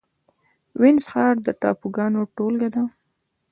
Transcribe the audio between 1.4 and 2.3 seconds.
د ټاپوګانو